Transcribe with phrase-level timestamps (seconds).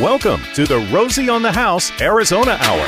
[0.00, 2.86] Welcome to the Rosie on the House Arizona Hour.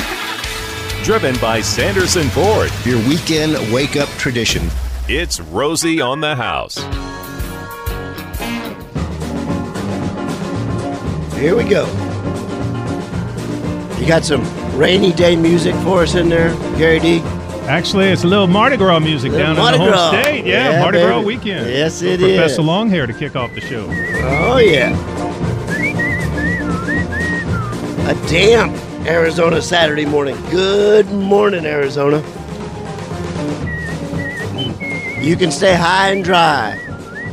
[1.04, 2.70] Driven by Sanderson Ford.
[2.84, 4.62] Your weekend wake up tradition.
[5.08, 6.76] It's Rosie on the House.
[11.36, 11.86] Here we go.
[14.00, 14.42] You got some
[14.76, 17.18] rainy day music for us in there, Gary D?
[17.68, 20.10] Actually, it's a little Mardi Gras music down Mardi in the Gras.
[20.12, 20.46] home state.
[20.46, 21.68] Yeah, Yeah, Mardi Gras weekend.
[21.68, 22.66] Yes, For it Professor is.
[22.66, 23.86] Longhair to kick off the show.
[24.48, 24.90] Oh, yeah.
[28.12, 28.76] A damp
[29.06, 30.36] Arizona Saturday morning.
[30.50, 32.18] Good morning, Arizona.
[35.18, 36.78] You can stay high and dry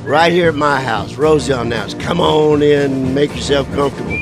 [0.06, 1.96] right here at my house, Rosie on House.
[1.96, 4.18] Come on in, make yourself comfortable.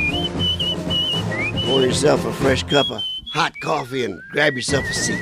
[1.68, 5.22] Pour yourself a fresh cup of hot coffee and grab yourself a seat.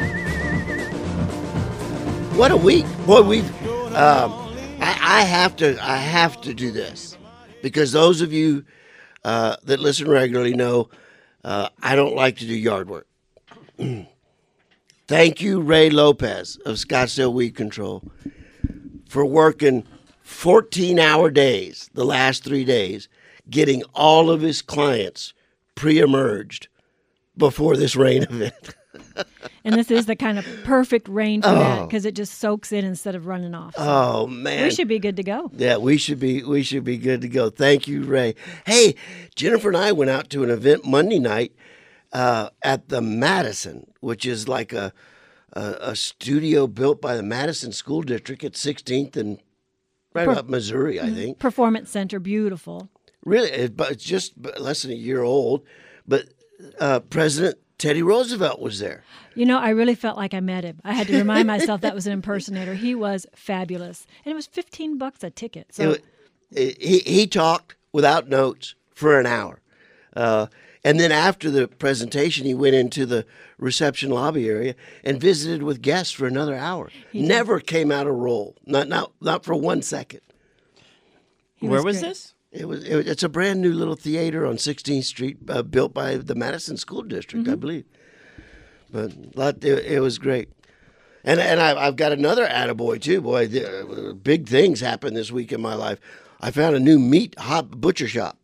[2.37, 3.23] What a week, boy!
[3.23, 3.63] We've.
[3.93, 4.31] Um,
[4.79, 5.77] I, I have to.
[5.83, 7.17] I have to do this
[7.61, 8.63] because those of you
[9.25, 10.87] uh, that listen regularly know
[11.45, 13.07] uh, I don't like to do yard work.
[15.07, 18.03] Thank you, Ray Lopez of Scottsdale Weed Control,
[19.07, 19.85] for working
[20.23, 23.07] 14 hour days the last three days,
[23.47, 25.35] getting all of his clients
[25.75, 26.67] pre emerged
[27.37, 28.75] before this rain event.
[29.63, 32.85] And this is the kind of perfect rain for that because it just soaks in
[32.85, 33.75] instead of running off.
[33.75, 34.63] So Oh, man.
[34.63, 35.49] we should be good to go.
[35.55, 37.49] Yeah, we should be we should be good to go.
[37.49, 38.35] Thank you, Ray.
[38.65, 38.95] Hey,
[39.35, 41.53] Jennifer and I went out to an event Monday night
[42.13, 44.93] uh, at the Madison, which is like a,
[45.53, 49.39] a a studio built by the Madison School District at 16th and
[50.13, 51.39] right Per- up Missouri, I think.
[51.39, 52.89] Performance Center, beautiful.
[53.25, 55.63] Really, it, but it's just less than a year old.
[56.07, 56.25] But
[56.79, 59.03] uh, President Teddy Roosevelt was there.
[59.35, 60.79] You know, I really felt like I met him.
[60.85, 62.73] I had to remind myself that was an impersonator.
[62.73, 65.73] He was fabulous, and it was fifteen bucks a ticket.
[65.73, 66.05] So It-
[66.51, 69.59] it- he, he talked without notes for an hour.
[70.15, 70.47] Uh,
[70.85, 73.25] and then after the presentation, he went into the
[73.57, 76.91] reception lobby area and visited with guests for another hour.
[77.11, 80.21] Never came out of roll, not, not, not for one second.
[81.55, 82.09] he Where was great.
[82.09, 82.33] this?
[82.55, 86.15] It was, it, it's a brand new little theater on 16th Street, uh, built by
[86.15, 87.83] the Madison School District, I believe.
[88.91, 90.49] But lot, it, it was great.
[91.23, 93.47] And and I, I've got another attaboy too, boy.
[93.47, 95.99] The, uh, big things happened this week in my life.
[96.39, 98.37] I found a new meat hot butcher shop.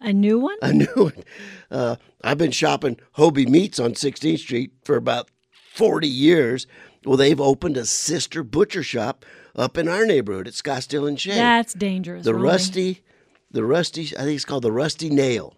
[0.00, 0.58] A new one?
[0.62, 1.24] A new one.
[1.70, 5.30] Uh, I've been shopping Hobe Meats on 16th Street for about
[5.74, 6.66] 40 years.
[7.04, 9.24] Well, they've opened a sister butcher shop
[9.56, 12.24] up in our neighborhood at Scottsdale and Shea That's dangerous.
[12.24, 12.44] the Rolly.
[12.46, 13.02] rusty
[13.50, 15.54] the rusty i think it's called the rusty nail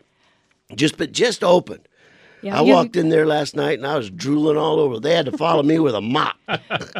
[0.74, 1.86] just but just opened
[2.42, 5.26] Yeah, i walked in there last night and i was drooling all over they had
[5.26, 6.36] to follow me with a mop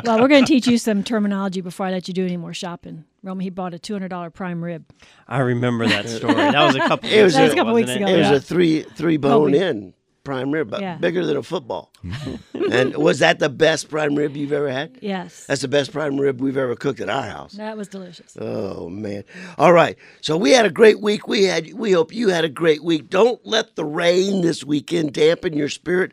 [0.05, 2.55] Well, we're going to teach you some terminology before I let you do any more
[2.55, 3.05] shopping.
[3.23, 4.85] Romy, he bought a two hundred dollar prime rib.
[5.27, 6.35] I remember that story.
[6.35, 7.09] That was a couple.
[7.11, 7.97] It was a- ago, That was a couple weeks it?
[7.97, 8.35] ago, it was Yeah.
[8.37, 9.61] a three three bone Hobe.
[9.61, 9.95] in
[10.31, 10.97] prime rib but Yeah.
[10.97, 11.93] bigger than a football
[12.73, 16.17] and was that the best prime rib you've ever had Yes, that's the best prime
[16.25, 18.37] rib we've ever cooked at our house that was delicious.
[18.41, 19.25] Oh man.
[19.59, 19.97] All right.
[20.21, 21.27] So we had a great week.
[21.27, 23.11] We had we hope you had a great week.
[23.11, 26.13] Don't let the rain this weekend dampen your spirit.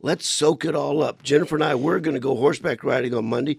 [0.00, 1.22] Let's soak it all up.
[1.22, 3.58] Jennifer and I we're going to go horseback riding on Monday,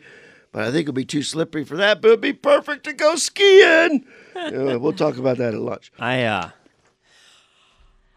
[0.52, 3.16] but I think it'll be too slippery for that, but it'll be perfect to go
[3.16, 4.06] skiing.
[4.36, 5.92] Uh, we'll talk about that at lunch.
[6.00, 6.50] I uh,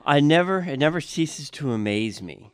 [0.06, 0.60] I never.
[0.60, 2.50] It never ceases to amaze me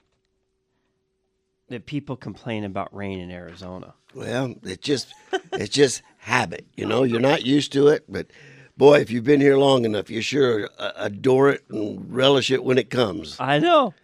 [1.68, 3.94] that people complain about rain in Arizona.
[4.14, 5.12] Well, it just
[5.52, 7.02] it's just habit, you know.
[7.02, 8.26] You're not used to it, but
[8.76, 12.64] boy, if you've been here long enough, you sure uh, adore it and relish it
[12.64, 13.36] when it comes.
[13.38, 13.94] I know.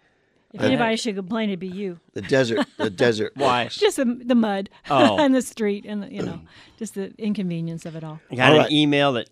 [0.51, 1.99] If anybody should complain, it'd be you.
[2.13, 3.33] The desert, the desert.
[3.35, 3.67] Why?
[3.67, 5.17] Just the, the mud Oh.
[5.23, 6.41] and the street, and the, you know,
[6.79, 8.19] just the inconvenience of it all.
[8.31, 8.71] I got All an right.
[8.71, 9.29] email that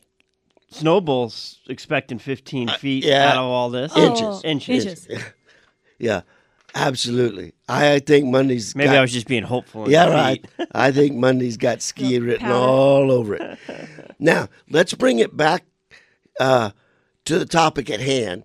[0.69, 3.29] Snowbowl's expecting 15 feet Uh, yeah.
[3.31, 3.95] out of all this.
[3.95, 4.21] Inches.
[4.21, 4.85] Oh, Inches.
[5.07, 5.23] inches.
[5.99, 6.21] Yeah,
[6.75, 7.53] absolutely.
[7.67, 9.89] I think Monday's Maybe got, I was just being hopeful.
[9.89, 10.45] yeah right.
[10.73, 12.53] I think Monday's got ski written powder.
[12.53, 13.57] all over it.
[14.19, 15.63] Now let's bring it back
[16.39, 16.69] uh,
[17.25, 18.43] to the topic at hand.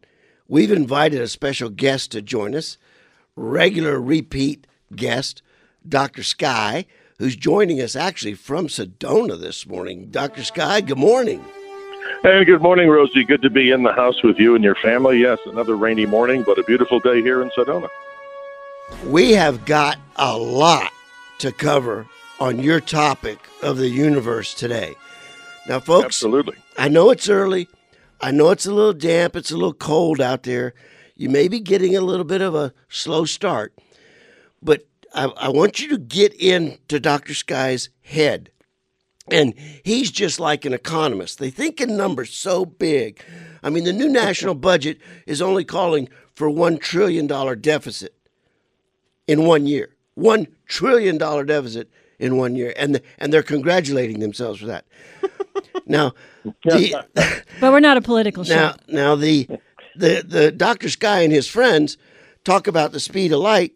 [0.48, 2.76] We've invited a special guest to join us,
[3.36, 4.66] regular repeat
[4.96, 5.42] guest,
[5.86, 6.22] Dr.
[6.22, 6.84] Sky,
[7.18, 10.08] who's joining us actually from Sedona this morning.
[10.10, 10.42] Dr.
[10.44, 11.42] Sky, good morning.
[12.22, 13.24] Hey, good morning, Rosie.
[13.24, 15.19] Good to be in the house with you and your family.
[15.19, 17.88] Yes, another rainy morning, but a beautiful day here in Sedona.
[19.06, 20.92] We have got a lot
[21.38, 22.06] to cover
[22.38, 24.94] on your topic of the universe today.
[25.66, 26.54] Now, folks, Absolutely.
[26.78, 27.66] I know it's early.
[28.20, 29.34] I know it's a little damp.
[29.34, 30.75] It's a little cold out there.
[31.16, 33.75] You may be getting a little bit of a slow start,
[34.62, 37.34] but I, I want you to get into Dr.
[37.34, 38.52] Sky's head
[39.30, 39.54] And
[39.84, 41.38] he's just like an economist.
[41.38, 43.22] They think in numbers so big.
[43.62, 47.26] I mean, the new national budget is only calling for $1 trillion
[47.60, 48.14] deficit
[49.28, 49.94] in one year.
[50.19, 52.74] $1 trillion deficit in one year.
[52.76, 54.86] And, the, and they're congratulating themselves for that.
[55.86, 56.12] now,
[56.64, 57.06] the,
[57.60, 58.54] But we're not a political show.
[58.54, 59.48] now, now the,
[59.94, 60.88] the, the Dr.
[60.88, 61.96] Sky and his friends
[62.44, 63.75] talk about the speed of light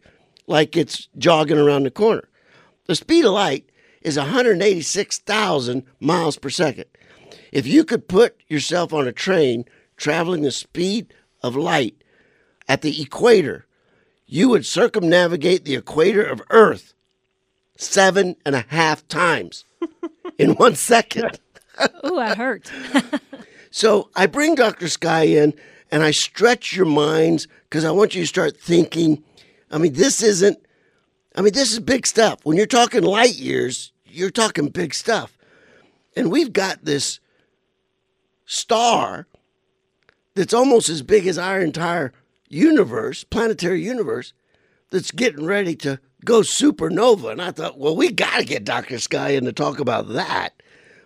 [0.48, 2.28] like it's jogging around the corner.
[2.86, 3.68] The speed of light
[4.06, 6.86] is 186,000 miles per second.
[7.50, 9.64] If you could put yourself on a train
[9.96, 11.12] traveling the speed
[11.42, 11.96] of light
[12.68, 13.66] at the equator,
[14.26, 16.94] you would circumnavigate the equator of Earth
[17.76, 19.64] seven and a half times
[20.38, 21.40] in one second.
[22.06, 22.70] Ooh, that hurt.
[23.76, 24.88] So I bring Dr.
[24.88, 25.52] Sky in
[25.90, 29.22] and I stretch your minds because I want you to start thinking.
[29.70, 30.56] I mean, this isn't,
[31.34, 32.38] I mean, this is big stuff.
[32.44, 35.36] When you're talking light years, you're talking big stuff.
[36.16, 37.20] And we've got this
[38.46, 39.26] star
[40.34, 42.12] that's almost as big as our entire
[42.48, 44.32] universe, planetary universe,
[44.90, 47.32] that's getting ready to go supernova.
[47.32, 48.98] And I thought, well, we got to get Dr.
[48.98, 50.50] Sky in to talk about that.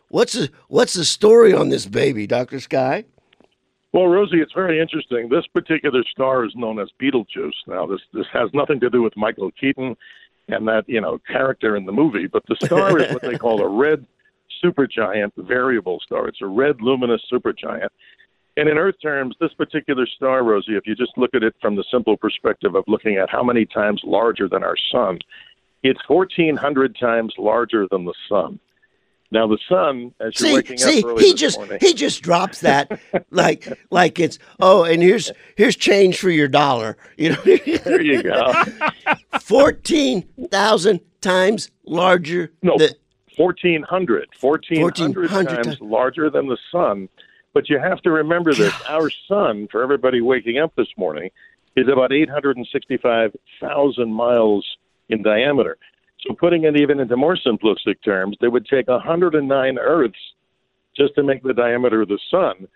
[0.09, 2.61] What's the, what's the story on this baby, Dr.
[2.61, 3.05] Sky?
[3.93, 5.29] Well, Rosie, it's very interesting.
[5.29, 7.65] This particular star is known as Betelgeuse.
[7.67, 9.97] Now, this this has nothing to do with Michael Keaton
[10.53, 13.61] and that you know character in the movie, but the star is what they call
[13.63, 14.07] a red
[14.63, 16.29] supergiant variable star.
[16.29, 17.89] It's a red luminous supergiant.
[18.57, 21.77] And in Earth terms, this particular star, Rosie, if you just look at it from
[21.77, 25.19] the simple perspective of looking at how many times larger than our sun,
[25.83, 28.59] it's 1,400 times larger than the sun.
[29.33, 32.61] Now, the sun, as you're See, waking see, up he just morning, he just drops
[32.61, 32.99] that
[33.31, 36.97] like like it's oh, and here's here's change for your dollar.
[37.17, 38.53] You know, there you go.
[39.41, 42.51] fourteen thousand times larger.
[42.63, 42.91] No, than-
[43.37, 44.29] 1,400.
[44.39, 45.81] 1,400 1400 times times.
[45.81, 47.09] larger than the sun.
[47.55, 48.75] But you have to remember this.
[48.89, 51.31] Our sun, for everybody waking up this morning,
[51.75, 54.67] is about 865,000 miles
[55.09, 55.79] in diameter.
[56.27, 60.19] So putting it even into more simplistic terms, they would take 109 Earths
[60.97, 62.69] just to make the diameter of the sun.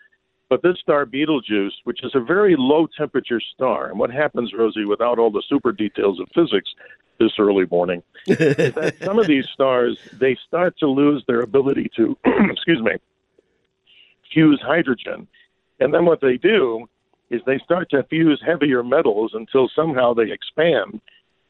[0.48, 4.84] But this star Betelgeuse, which is a very low temperature star, and what happens, Rosie,
[4.84, 6.70] without all the super details of physics
[7.18, 11.90] this early morning, is that some of these stars they start to lose their ability
[11.96, 12.16] to,
[12.50, 12.92] excuse me,
[14.32, 15.26] fuse hydrogen,
[15.80, 16.86] and then what they do
[17.30, 21.00] is they start to fuse heavier metals until somehow they expand.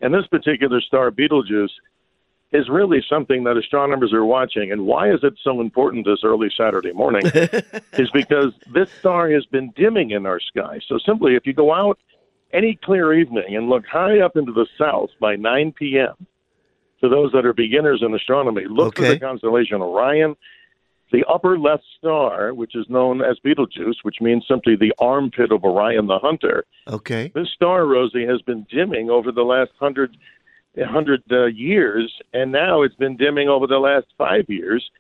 [0.05, 1.73] And this particular star, Betelgeuse,
[2.53, 4.71] is really something that astronomers are watching.
[4.71, 7.23] And why is it so important this early Saturday morning?
[7.95, 10.79] is because this star has been dimming in our sky.
[10.87, 11.99] So simply, if you go out
[12.53, 16.15] any clear evening and look high up into the south by 9 p.m.,
[17.01, 20.37] to those that are beginners in astronomy, look for the constellation Orion.
[21.15, 25.63] The upper left star, which is known as Betelgeuse, which means simply the armpit of
[25.63, 30.17] Orion the Hunter, okay, this star, Rosie, has been dimming over the last hundred,
[30.77, 34.91] hundred uh, years, and now it's been dimming over the last five years.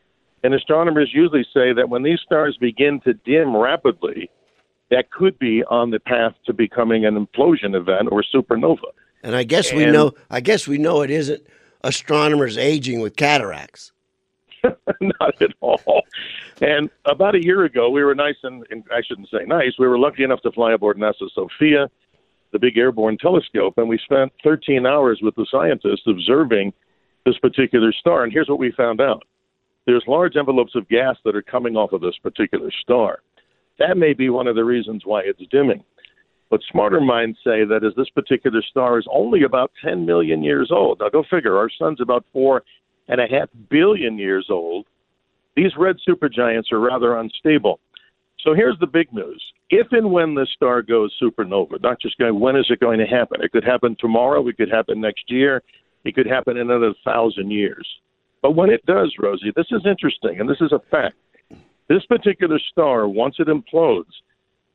[0.44, 4.31] And astronomers usually say that when these stars begin to dim rapidly,
[4.93, 8.93] that could be on the path to becoming an implosion event or supernova.
[9.25, 10.12] and I guess we know.
[10.31, 11.44] I guess we know it isn't
[11.82, 13.90] astronomers aging with cataracts.
[15.00, 16.02] Not at all.
[16.61, 19.72] And about a year ago, we were nice and, and I shouldn't say nice.
[19.78, 21.88] We were lucky enough to fly aboard NASA SOFIA,
[22.52, 26.72] the big airborne telescope, and we spent 13 hours with the scientists observing
[27.27, 28.24] this particular star.
[28.24, 29.24] And here's what we found out:
[29.86, 33.20] there's large envelopes of gas that are coming off of this particular star.
[33.79, 35.82] That may be one of the reasons why it's dimming.
[36.50, 40.70] But smarter minds say that as this particular star is only about 10 million years
[40.70, 42.62] old, now go figure, our sun's about four
[43.08, 44.87] and a half billion years old.
[45.56, 47.81] These red supergiants are rather unstable.
[48.41, 49.43] So here's the big news.
[49.70, 53.06] If and when this star goes supernova, not just going, when is it going to
[53.06, 53.43] happen?
[53.43, 54.46] It could happen tomorrow.
[54.49, 55.63] It could happen next year.
[56.05, 57.87] It could happen in another thousand years.
[58.43, 61.17] But when it does, Rosie, this is interesting, and this is a fact.
[61.89, 64.13] This particular star, once it implodes,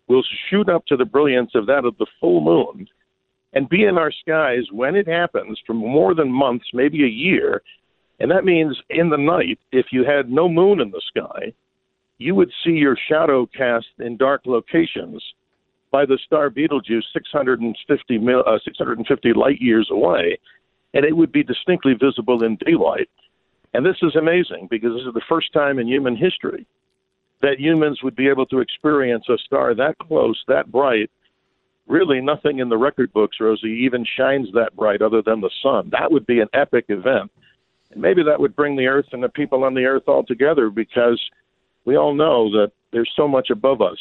[0.08, 2.88] will shoot up to the brilliance of that of the full moon
[3.54, 7.62] and be in our skies when it happens for more than months, maybe a year.
[8.20, 11.54] And that means in the night, if you had no moon in the sky,
[12.18, 15.24] you would see your shadow cast in dark locations
[15.92, 20.38] by the star Betelgeuse 650, mil, uh, 650 light years away,
[20.94, 23.10] and it would be distinctly visible in daylight.
[23.74, 26.68] And this is amazing because this is the first time in human history
[27.42, 31.10] that humans would be able to experience a star that close, that bright.
[31.88, 35.90] Really, nothing in the record books, Rosie, even shines that bright other than the sun.
[35.92, 37.32] That would be an epic event.
[37.92, 40.70] And maybe that would bring the Earth and the people on the Earth all together
[40.70, 41.20] because
[41.86, 43.98] we all know that there's so much above us,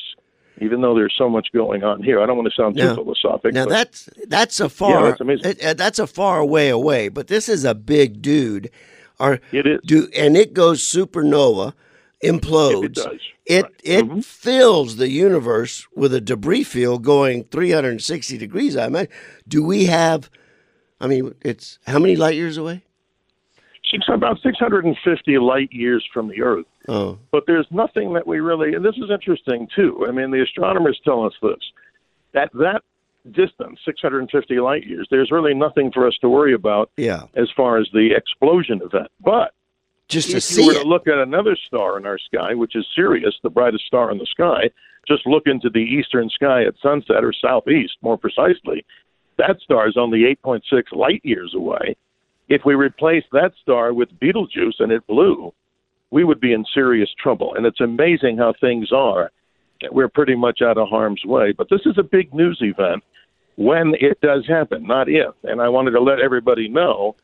[0.61, 2.21] even though there's so much going on here.
[2.21, 3.55] I don't want to sound too Now- philosophic.
[3.55, 5.57] Now but that's that's a far yeah, that's amazing.
[5.65, 8.71] uh, that's a far way away, but this is a big dude.
[9.21, 9.81] Or It is.
[9.85, 11.73] do and it goes supernova,
[12.23, 12.85] implodes.
[12.85, 13.21] It does.
[13.47, 13.73] It Right.
[13.83, 14.25] it Mhm.
[14.25, 18.77] fills the universe with a debris field going 360 degrees.
[18.77, 19.11] I imagine.
[19.49, 20.31] Do we have?
[21.01, 22.83] I mean, it's how many light years away?
[23.93, 26.67] It's about 650 light years from the Earth.
[26.89, 30.07] Oh, But there's nothing that we really, and this is interesting too.
[30.09, 31.59] I mean, the astronomers tell us this
[32.35, 32.83] that that
[33.33, 37.25] distance, 650 light years, there's really nothing for us to worry about yeah.
[37.37, 39.09] as far as the explosion event.
[39.21, 39.53] But
[40.09, 40.83] Just to if see you were it.
[40.83, 44.19] to look at another star in our sky, which is Sirius, the brightest star in
[44.19, 44.71] the sky,
[45.07, 48.85] just look into the eastern sky at sunset, or southeast more precisely.
[49.39, 50.61] That star is only 8.6
[50.93, 51.97] light years away.
[52.49, 55.53] If we replace that star with Betelgeuse and it blew,
[56.11, 57.55] we would be in serious trouble.
[57.55, 59.31] And it's amazing how things are.
[59.93, 61.53] We're pretty much out of harm's way.
[61.53, 63.05] But this is a big news event
[63.57, 65.35] when it does happen, not if.
[65.45, 67.17] And I wanted to let everybody know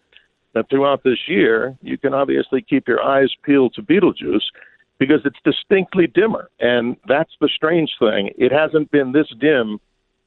[0.52, 4.50] that throughout this year, you can obviously keep your eyes peeled to Betelgeuse
[4.98, 6.50] because it's distinctly dimmer.
[6.60, 8.30] And that's the strange thing.
[8.38, 9.80] It hasn't been this dim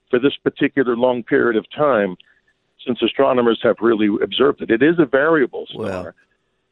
[0.09, 2.17] for this particular long period of time
[2.87, 4.71] since astronomers have really observed it.
[4.71, 6.13] It is a variable star, Well.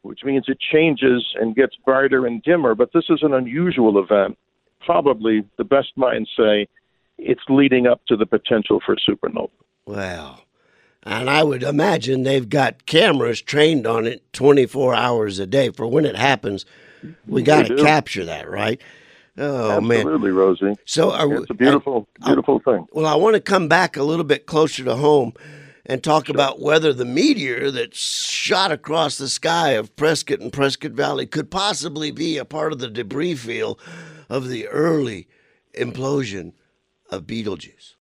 [0.02, 4.36] which means it changes and gets brighter and dimmer, but this is an unusual event.
[4.84, 6.66] Probably the best minds say
[7.18, 9.50] it's leading up to the potential for supernova.
[9.84, 10.40] Wow.
[11.02, 15.86] And I would imagine they've got cameras trained on it 24 hours a day for
[15.86, 16.66] when it happens.
[17.28, 18.80] We got to capture that, right?
[19.38, 19.98] Oh man.
[19.98, 20.74] Absolutely, Rosie.
[20.86, 22.86] So are It's a beautiful, uh, uh, beautiful thing.
[22.92, 25.34] well, I want to come back a little bit closer to home
[25.86, 30.92] and talk about whether the meteor that shot across the sky of Prescott and Prescott
[30.92, 33.80] Valley could possibly be a part of the debris field
[34.28, 35.28] of the early
[35.78, 36.52] implosion
[37.08, 37.94] of Betelgeuse.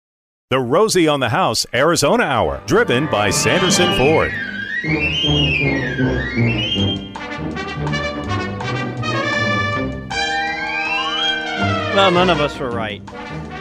[0.51, 4.33] The Rosie on the House Arizona Hour, driven by Sanderson Ford.
[11.95, 13.03] Well, none of us were right.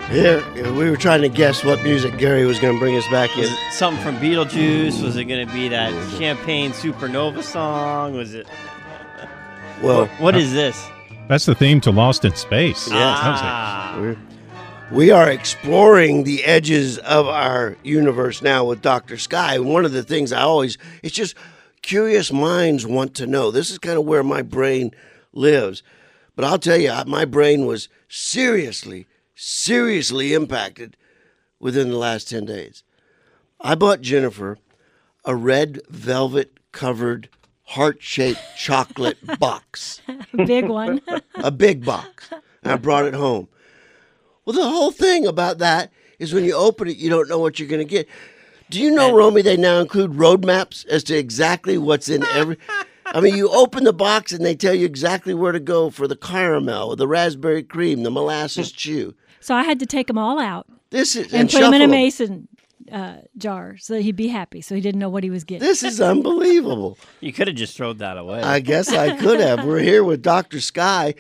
[0.10, 0.44] Here,
[0.74, 3.48] we were trying to guess what music Gary was going to bring us back in.
[3.72, 5.02] Something from Beetlejuice?
[5.02, 8.14] Was it going to be that Champagne Supernova song?
[8.14, 8.48] Was it?
[9.82, 10.88] Well, What is this?
[11.30, 12.88] That's the theme to Lost in Space.
[12.90, 12.96] Yeah.
[13.00, 13.44] That was it.
[13.46, 14.18] Ah, We're-
[14.92, 19.18] We are exploring the edges of our universe now with Dr.
[19.18, 19.58] Sky.
[19.58, 21.34] One of the things I always, it's just
[21.82, 23.50] curious minds want to know.
[23.50, 24.92] This is kind of where my brain
[25.34, 25.82] lives.
[26.36, 29.08] But I'll tell you, my brain was seriously,
[29.44, 30.96] seriously impacted
[31.60, 32.84] within the last 10 days.
[33.60, 34.58] I bought Jennifer
[35.26, 37.30] a red velvet covered
[37.64, 40.02] heart shaped chocolate box
[40.46, 41.02] Big one.
[41.36, 42.30] a big box.
[42.62, 43.48] And I brought it home.
[44.46, 47.60] Well, the whole thing about that is when you open it, you don't know what
[47.60, 48.08] you're going to get.
[48.70, 52.58] Do you know, Romy, they now include roadmaps as to exactly what's in every.
[53.06, 56.08] I mean, you open the box and they tell you exactly where to go for
[56.08, 59.14] the caramel, the raspberry cream, the molasses chew.
[59.44, 61.88] So I had to take them all out This is and, put them in a
[61.88, 62.48] mason
[62.92, 64.62] uh, jar so that he'd be happy.
[64.62, 65.68] So he didn't know what he was getting.
[65.68, 66.98] This is unbelievable.
[67.22, 68.42] you could have just thrown that away.
[68.42, 69.66] I guess I could have.
[69.66, 70.60] We're here with Dr.
[70.60, 71.16] Sky,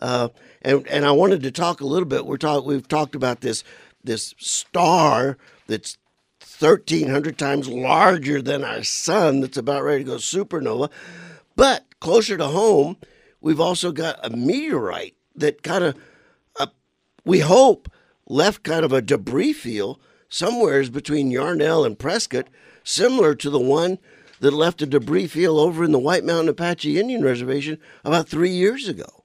[0.00, 0.28] uh,
[0.62, 2.26] and and I wanted to talk a little bit.
[2.26, 3.64] We're talk we've talked about this
[4.04, 5.96] this star that's
[6.40, 9.40] thirteen hundred times larger than our sun.
[9.40, 10.90] That's about ready to go supernova,
[11.56, 12.98] but closer to home,
[13.40, 15.96] we've also got a meteorite that kind of,
[17.26, 17.90] we hope,
[18.26, 22.46] left kind of a debris field somewheres between Yarnell and Prescott,
[22.82, 23.98] similar to the one
[24.40, 28.50] that left a debris field over in the White Mountain Apache Indian Reservation about three
[28.50, 29.24] years ago.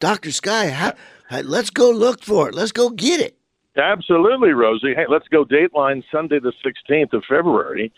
[0.00, 0.32] Dr.
[0.32, 0.94] Sky, ha-
[1.28, 2.54] ha- let's go look for it.
[2.54, 3.36] Let's go get it.
[3.76, 4.94] Absolutely, Rosie.
[4.94, 7.92] Hey, let's go Dateline Sunday the 16th of February,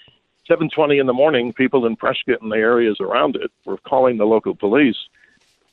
[0.49, 1.53] 7:20 in the morning.
[1.53, 4.99] People in Prescott and the areas around it were calling the local police,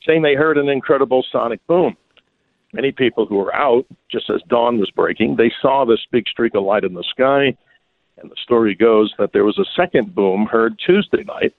[0.06, 1.96] saying they heard an incredible sonic boom.
[2.72, 6.54] Many people who were out, just as dawn was breaking, they saw this big streak
[6.54, 7.56] of light in the sky.
[8.18, 11.54] And the story goes that there was a second boom heard Tuesday night.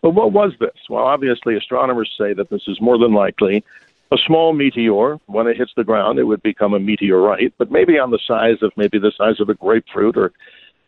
[0.00, 0.76] But what was this?
[0.88, 3.64] Well, obviously, astronomers say that this is more than likely
[4.12, 5.18] a small meteor.
[5.26, 8.58] When it hits the ground, it would become a meteorite, but maybe on the size
[8.62, 10.32] of maybe the size of a grapefruit or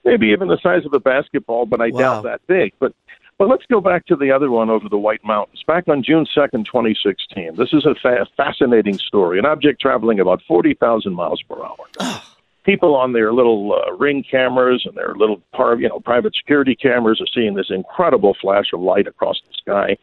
[0.05, 1.99] maybe even the size of a basketball, but I Wow.
[1.99, 2.73] doubt that big.
[2.79, 2.93] But
[3.39, 5.63] but let's go back to the other one over the White Mountains.
[5.67, 7.57] Back on June 2nd, 2016.
[7.57, 9.39] This is a fa- fascinating story.
[9.39, 12.21] An object traveling about 40,000 miles per hour.
[12.65, 16.75] people on their little uh, ring cameras and their little par, you know private security
[16.75, 19.97] cameras are seeing this incredible flash of light across the sky.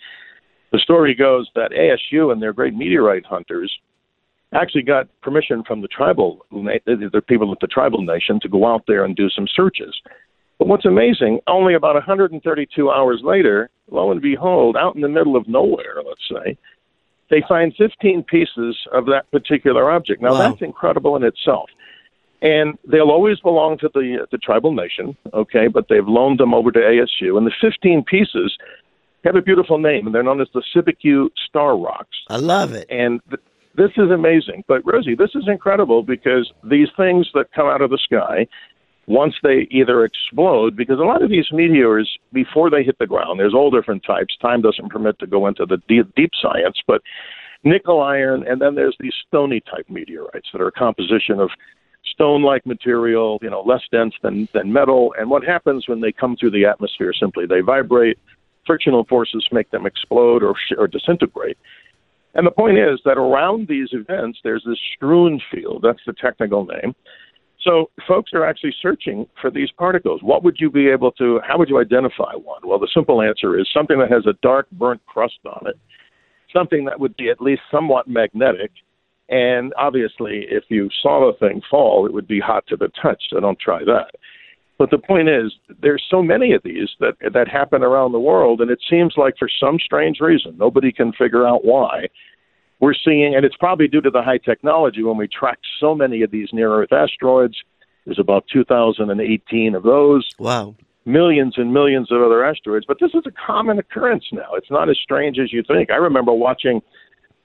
[0.71, 3.71] The story goes that ASU and their great meteorite hunters
[4.53, 8.83] actually got permission from the tribal the people of the tribal nation to go out
[8.87, 9.99] there and do some searches.
[10.63, 15.35] But what's amazing, only about 132 hours later, lo and behold, out in the middle
[15.35, 16.57] of nowhere, let's say,
[17.29, 20.21] they find 15 pieces of that particular object.
[20.21, 20.37] Now Wow.
[20.51, 21.69] that's incredible in itself.
[22.41, 25.67] And they'll always belong to the the tribal nation, okay?
[25.67, 28.57] But they've loaned them over to ASU, and the 15 pieces
[29.25, 32.15] have a beautiful name, and they're known as the Cibecue Star Rocks.
[32.29, 32.85] I love it.
[32.89, 33.41] And th-
[33.75, 34.63] this is amazing.
[34.67, 38.47] But Rosie, this is incredible because these things that come out of the sky,
[39.05, 43.39] once they either explode, because a lot of these meteors, before they hit the ground,
[43.39, 44.37] there's all different types.
[44.41, 47.01] Time doesn't permit to go into the deep, deep science, but
[47.63, 51.49] nickel iron, and then there's these stony type meteorites that are a composition of
[52.05, 55.13] stone like material, you know, less dense than, than metal.
[55.17, 58.19] And what happens when they come through the atmosphere simply they vibrate,
[58.65, 61.57] frictional forces make them explode or, or disintegrate.
[62.35, 65.81] And the point is that around these events, there's this strewn field.
[65.83, 66.95] That's the technical name.
[67.63, 70.21] So folks are actually searching for these particles.
[70.21, 72.61] What would you be able to, how would you identify one?
[72.65, 75.77] Well, the simple answer is something that has a dark burnt crust on it,
[76.51, 78.71] something that would be at least somewhat magnetic.
[79.29, 83.23] And obviously, if you saw the thing fall, it would be hot to the touch.
[83.29, 84.11] So don't try that.
[84.77, 88.59] But the point is, there's so many of these that that happen around the world,
[88.59, 92.07] and it seems like for some strange reason, nobody can figure out why.
[92.83, 96.21] We're seeing, and it's probably due to the high technology when we track so many
[96.21, 97.55] of these near Earth asteroids.
[98.03, 100.75] There's about 2,018 of those, Wow.
[101.05, 102.85] millions and millions of other asteroids.
[102.85, 104.55] But this is a common occurrence now.
[104.55, 105.91] It's not as strange as you think.
[105.91, 106.81] I remember watching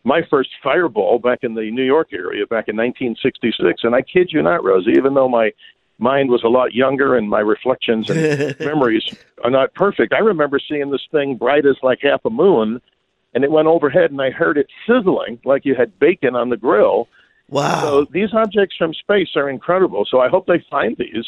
[0.02, 4.30] my first fireball back in the New York area back in 1966, and I kid
[4.32, 5.52] you not, Rosie, even though my
[5.98, 9.04] mind was a lot younger and my reflections and memories
[9.44, 12.80] are not perfect, I remember seeing this thing bright as like half a moon,
[13.34, 16.56] and it went overhead, and I heard it sizzling like you had bacon on the
[16.56, 17.08] grill.
[17.48, 17.80] Wow.
[17.82, 20.06] So these objects from space are incredible.
[20.10, 21.26] So I hope they find these.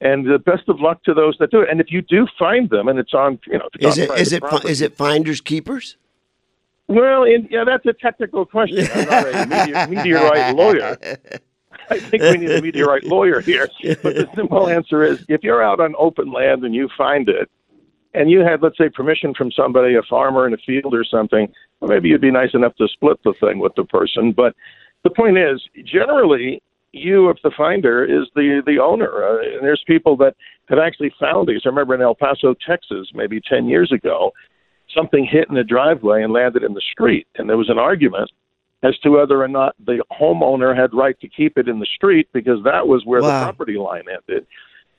[0.00, 1.68] And the best of luck to those that do it.
[1.70, 4.48] And if you do find them, and it's on, you know, is it it fi-
[4.48, 5.96] property- is it finders keepers?
[6.88, 8.86] well, in, yeah, that's a technical question.
[8.94, 10.96] I'm not a meteor, meteorite lawyer.
[11.88, 13.68] I think we need a meteorite lawyer here.
[14.02, 17.50] But the simple answer is if you're out on open land and you find it,
[18.14, 21.48] and you had, let's say, permission from somebody, a farmer in a field or something,
[21.80, 24.32] well, maybe you'd be nice enough to split the thing with the person.
[24.32, 24.54] But
[25.04, 29.24] the point is, generally, you, if the finder, is the the owner.
[29.24, 30.34] Uh, and there's people that
[30.68, 31.62] have actually found these.
[31.64, 34.32] I remember in El Paso, Texas, maybe 10 years ago,
[34.94, 38.30] something hit in the driveway and landed in the street, and there was an argument
[38.82, 42.28] as to whether or not the homeowner had right to keep it in the street
[42.32, 43.38] because that was where Wow.
[43.38, 44.46] the property line ended.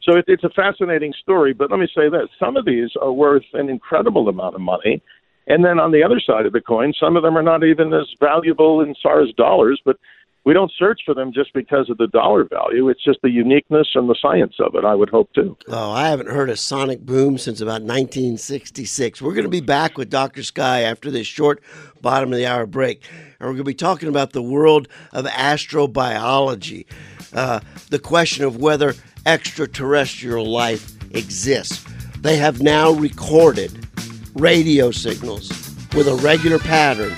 [0.03, 1.53] So it, it's a fascinating story.
[1.53, 5.01] But let me say this: some of these are worth an incredible amount of money,
[5.47, 7.93] and then on the other side of the coin, some of them are not even
[7.93, 9.97] as valuable in SARS dollars, but
[10.45, 12.89] we don't search for them just because of the dollar value.
[12.89, 14.83] It's just the uniqueness and the science of it.
[14.83, 15.57] I would hope too.
[15.69, 19.21] Oh, I haven't heard a sonic boom since about 1966.
[19.21, 20.43] We're going to be back with Dr.
[20.43, 21.63] Sky after this short
[22.01, 23.03] bottom of the hour break.
[23.39, 26.87] And we're going to be talking about the world of astrobiology,
[27.31, 31.85] uh, the question of whether extraterrestrial life exists.
[32.19, 33.87] They have now recorded
[34.33, 35.49] radio signals
[35.95, 37.13] with a regular pattern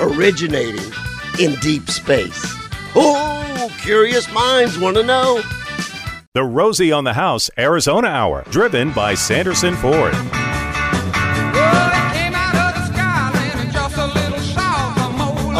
[0.00, 0.92] originating
[1.40, 2.44] in deep space.
[2.94, 5.42] Oh, curious minds want to know.
[6.34, 10.14] The Rosie on the House Arizona Hour, driven by Sanderson Ford.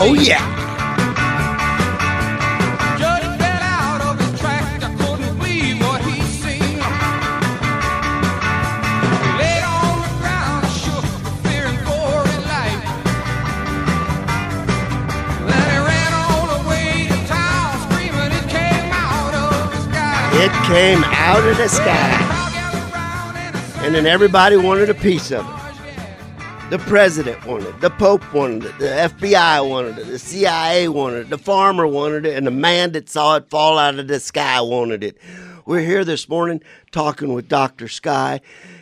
[0.01, 0.48] Oh, yeah.
[20.41, 22.15] It came out of the sky.
[23.85, 26.71] And then everybody wanted a piece of it.
[26.71, 31.23] The president wanted it, the Pope wanted it, the FBI wanted it, the CIA wanted
[31.23, 34.21] it, the farmer wanted it, and the man that saw it fall out of the
[34.21, 35.19] sky wanted it.
[35.67, 37.89] We're here this morning talking with Dr.
[37.89, 38.41] Sky,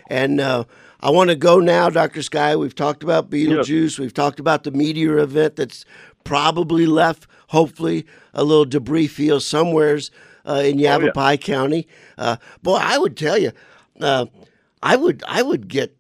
[0.09, 0.64] and uh,
[1.01, 2.21] I want to go now, Dr.
[2.21, 2.55] Sky.
[2.55, 5.87] We've talked about Beetlejuice, we've talked about the meteor event that's
[6.23, 10.11] probably left, hopefully, a little debris field somewheres
[10.46, 11.87] uh, in Yavapai County.
[12.16, 13.52] Uh, boy, I would tell you,
[14.00, 14.26] uh,
[14.82, 15.96] I would I would get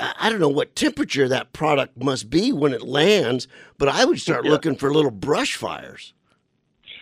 [0.00, 3.48] I I don't know what temperature that product must be when it lands,
[3.78, 4.50] but I would start Yeah.
[4.52, 6.12] looking for little brush fires.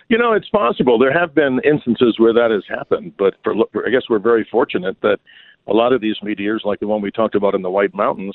[0.09, 0.99] You know, it's possible.
[0.99, 3.55] There have been instances where that has happened, but for,
[3.87, 5.21] I guess we're very fortunate that
[5.67, 8.35] a lot of these meteors, like the one we talked about in the White Mountains,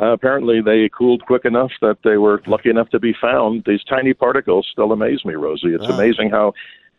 [0.00, 3.62] uh, apparently they cooled quick enough that they were lucky enough to be found.
[3.66, 5.74] These tiny particles still amaze me, Rosie.
[5.74, 5.94] It's Wow.
[5.94, 6.54] amazing how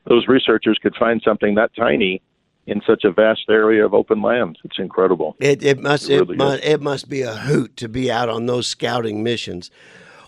[0.07, 2.21] those researchers could find something that tiny
[2.65, 4.57] in such a vast area of open land.
[4.63, 5.35] It's incredible.
[5.39, 8.45] It, it must It it, must it must be a hoot to be out on
[8.45, 9.71] those scouting missions.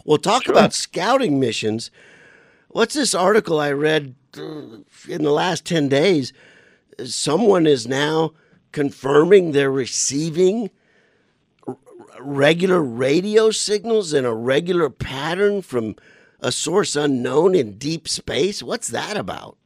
[0.06, 1.92] Well, talk about scouting missions.
[2.70, 6.32] What's this article I read in the last ten days?
[7.04, 8.32] Someone is now
[8.72, 10.70] confirming they're receiving
[11.68, 11.78] r-
[12.20, 15.96] regular radio signals in a regular pattern from
[16.40, 18.64] a source unknown in deep space.
[18.64, 19.58] What's that about?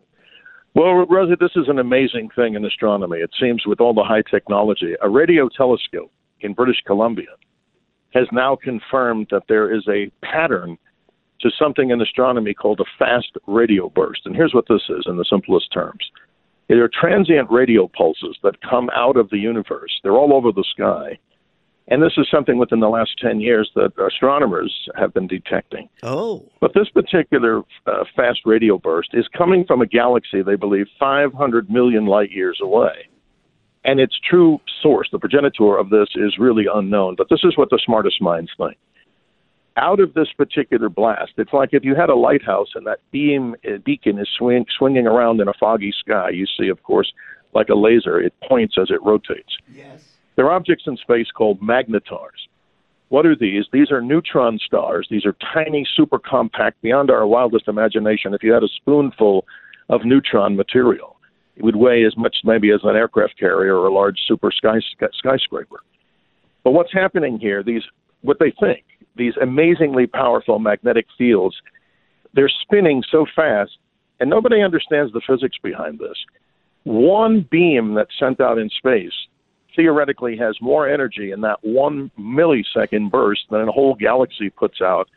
[0.75, 3.19] Well, Rosie, this is an amazing thing in astronomy.
[3.19, 7.35] It seems with all the high technology, a radio telescope in British Columbia
[8.15, 10.77] has now confirmed that there is a pattern
[11.41, 14.21] to something in astronomy called a fast radio burst.
[14.25, 16.09] And here's what this is in the simplest terms.
[16.69, 19.99] They are transient radio pulses that come out of the universe.
[20.01, 21.19] They're all over the sky.
[21.87, 25.89] And this is something within the last 10 years that astronomers have been detecting.
[26.01, 30.87] Oh, But this particular uh, fast radio burst is coming from a galaxy they believe
[30.97, 33.09] 500 million light years away.
[33.85, 37.15] And its true source, the progenitor of this, is really unknown.
[37.17, 38.77] But this is what the smartest minds think.
[39.75, 43.55] Out of this particular blast, it's like if you had a lighthouse and that beam
[43.67, 46.29] uh, beacon is swing, swinging around in a foggy sky.
[46.29, 47.11] You see, of course,
[47.53, 49.57] like a laser, it points as it rotates.
[49.73, 50.12] yes.
[50.35, 52.47] They're objects in space called magnetars.
[53.09, 53.65] What are these?
[53.71, 55.07] These are neutron stars.
[55.11, 58.33] These are tiny, super compact, beyond our wildest imagination.
[58.33, 59.45] If you had a spoonful
[59.89, 61.17] of neutron material,
[61.55, 64.79] it would weigh as much maybe as an aircraft carrier or a large super sky,
[65.13, 65.81] skyscraper.
[66.63, 67.83] But what's happening here, these
[68.21, 68.83] what they think,
[69.15, 71.55] these amazingly powerful magnetic fields,
[72.33, 73.77] they're spinning so fast,
[74.19, 76.17] and nobody understands the physics behind this.
[76.83, 79.13] One beam that's sent out in space
[79.75, 85.09] theoretically has more energy in that one millisecond burst than a whole galaxy puts out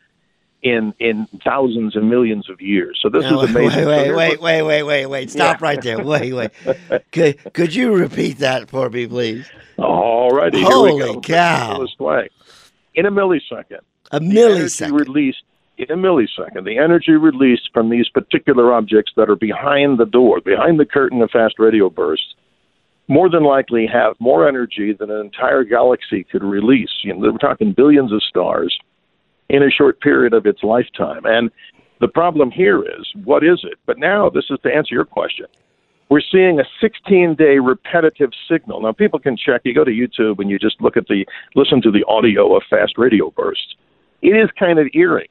[0.63, 2.99] in in thousands and millions of years.
[3.03, 3.87] So this Now, is amazing.
[3.87, 5.31] Wait, wait, wait, wait, wait, wait, wait.
[5.31, 6.03] Stop right there.
[6.03, 6.51] Wait, wait.
[7.13, 9.47] Could, could you repeat that for me, please?
[9.79, 11.85] All righty, Holy we cow.
[12.95, 14.93] In a millisecond, A millisecond.
[14.93, 15.43] released
[15.77, 20.41] in a millisecond, the energy released from these particular objects that are behind the door,
[20.41, 22.35] behind the curtain of fast radio bursts,
[23.09, 26.91] more than likely have more energy than an entire galaxy could release.
[27.03, 28.77] You know, we're talking billions of stars
[29.49, 31.25] in a short period of its lifetime.
[31.25, 31.51] And
[32.01, 33.79] the problem here is, what is it?
[33.87, 35.47] But now, this is to answer your question.
[36.09, 38.81] We're seeing a 16 day repetitive signal.
[38.81, 39.63] Now, people can check.
[39.65, 42.63] You go to YouTube and you just look at the, listen to the audio of
[42.69, 43.75] fast radio bursts.
[44.23, 45.31] It is kind of eerie.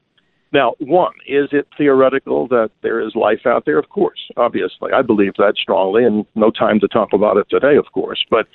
[0.54, 3.78] Now, one, is it theoretical that there is life out there?
[3.78, 4.92] Of course, obviously.
[4.94, 8.24] I believe that strongly, and no time to talk about it today, of course.
[8.30, 8.48] But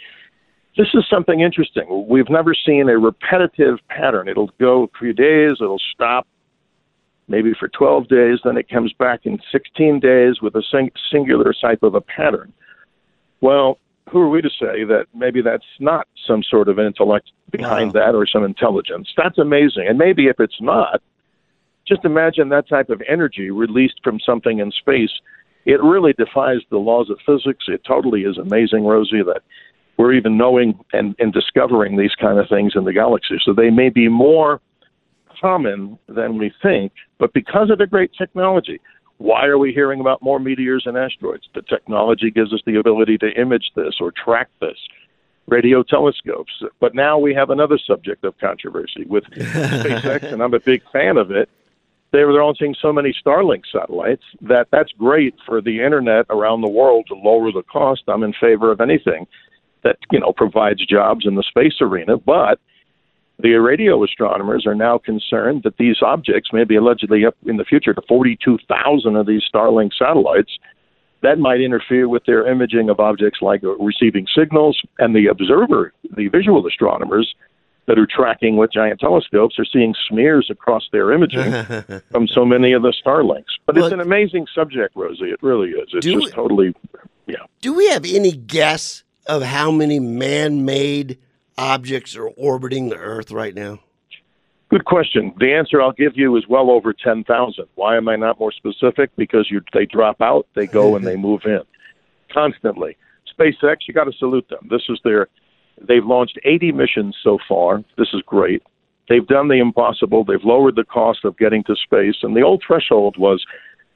[0.76, 2.06] this is something interesting.
[2.08, 4.28] We've never seen a repetitive pattern.
[4.28, 6.26] It'll go a few days, it'll stop
[7.28, 11.54] maybe for 12 days, then it comes back in 16 days with a sing- singular
[11.60, 12.52] type of a pattern.
[13.40, 13.78] Well,
[14.10, 18.00] who are we to say that maybe that's not some sort of intellect behind Wow.
[18.00, 19.12] that or some intelligence?
[19.16, 19.86] That's amazing.
[19.88, 21.00] And maybe if it's not,
[21.90, 25.10] just imagine that type of energy released from something in space.
[25.66, 27.66] It really defies the laws of physics.
[27.68, 29.42] It totally is amazing, Rosie, that
[29.98, 33.36] we're even knowing and, and discovering these kind of things in the galaxy.
[33.44, 34.60] So they may be more
[35.40, 38.80] common than we think, but because of the great technology,
[39.18, 41.46] why are we hearing about more meteors and asteroids?
[41.54, 44.78] The technology gives us the ability to image this or track this.
[45.46, 46.52] Radio telescopes.
[46.80, 51.16] But now we have another subject of controversy with SpaceX, and I'm a big fan
[51.16, 51.50] of it.
[52.12, 57.06] They're launching so many Starlink satellites that that's great for the internet around the world
[57.08, 58.02] to lower the cost.
[58.08, 59.26] I'm in favor of anything
[59.84, 62.58] that you know provides jobs in the space arena, but
[63.38, 67.64] the radio astronomers are now concerned that these objects may be allegedly up in the
[67.64, 70.58] future to 42,000 of these Starlink satellites.
[71.22, 76.28] That might interfere with their imaging of objects like receiving signals, and the observer, the
[76.28, 77.34] visual astronomers
[77.90, 82.72] that are tracking with giant telescopes are seeing smears across their imaging from so many
[82.72, 83.46] of the Starlinks.
[83.66, 85.24] But Well- it's an amazing subject, Rosie.
[85.32, 85.88] It really is.
[85.92, 86.72] It's just it- totally,
[87.26, 87.38] yeah.
[87.60, 91.18] Do we have any guess of how many man made
[91.58, 93.80] objects are orbiting the Earth right now?
[94.70, 95.34] Good question.
[95.40, 97.64] The answer I'll give you is well over 10,000.
[97.74, 99.10] Why am I not more specific?
[99.16, 101.62] Because you, they drop out, they go, and they move in
[102.32, 102.96] constantly.
[103.36, 104.68] SpaceX, you got to salute them.
[104.70, 105.26] This is their,
[105.86, 107.82] they've launched 80 missions so far.
[107.96, 108.62] This is great.
[109.08, 110.24] They've done the impossible.
[110.24, 112.16] They've lowered the cost of getting to space.
[112.22, 113.44] And the old threshold was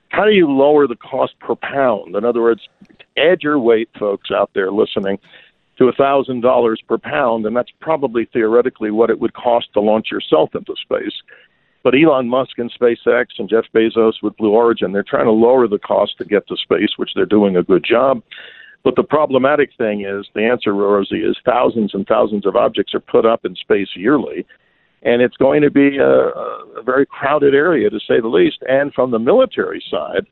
[0.08, 2.14] how do you lower the cost per pound?
[2.16, 2.62] In other words,
[3.16, 5.18] add your weight, folks out there listening,
[5.78, 10.54] to $1,000 per pound, and that's probably theoretically what it would cost to launch yourself
[10.54, 11.14] into space.
[11.82, 15.68] But Elon Musk and SpaceX and Jeff Bezos with Blue Origin, they're trying to lower
[15.68, 18.22] the cost to get to space, which they're doing a good job.
[18.84, 23.00] But the problematic thing is the answer, Rosie, is thousands and thousands of objects are
[23.00, 24.46] put up in space yearly.
[25.02, 28.58] And it's going to be a, a very crowded area, to say the least.
[28.68, 30.26] And from the military side,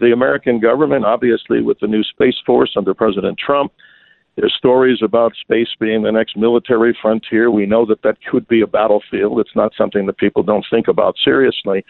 [0.00, 3.72] the American government, obviously, with the new Space Force under President Trump,
[4.36, 7.50] there's stories about space being the next military frontier.
[7.50, 9.40] We know that that could be a battlefield.
[9.40, 11.84] It's not something that people don't think about seriously.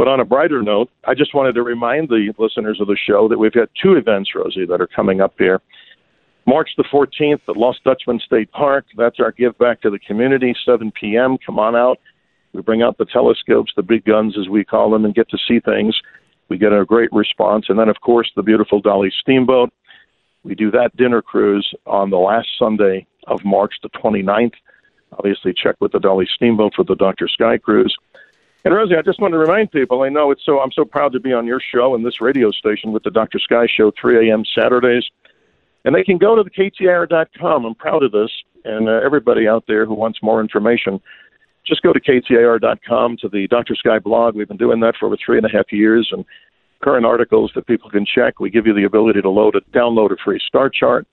[0.00, 3.28] But on a brighter note, I just wanted to remind the listeners of the show
[3.28, 5.60] that we've got two events, Rosie, that are coming up here.
[6.46, 8.86] March the 14th at Lost Dutchman State Park.
[8.96, 11.36] That's our give back to the community, 7 p.m.
[11.44, 11.98] Come on out.
[12.54, 15.38] We bring out the telescopes, the big guns, as we call them, and get to
[15.46, 15.94] see things.
[16.48, 17.66] We get a great response.
[17.68, 19.70] And then, of course, the beautiful Dolly Steamboat
[20.44, 24.54] we do that dinner cruise on the last Sunday of March the 29th.
[25.12, 27.28] Obviously, check with the Dolly Steamboat for the Dr.
[27.28, 27.94] Sky cruise.
[28.64, 30.02] And Rosie, I just want to remind people.
[30.02, 30.60] I know it's so.
[30.60, 33.38] I'm so proud to be on your show and this radio station with the Dr.
[33.38, 34.44] Sky Show, 3 a.m.
[34.54, 35.04] Saturdays,
[35.84, 37.64] and they can go to the KTAR.com.
[37.64, 38.30] I'm proud of this,
[38.64, 41.00] and uh, everybody out there who wants more information,
[41.66, 43.74] just go to KTAR.com to the Dr.
[43.76, 44.34] Sky blog.
[44.34, 46.26] We've been doing that for over three and a half years, and
[46.82, 48.40] current articles that people can check.
[48.40, 51.06] We give you the ability to load a download a free star chart.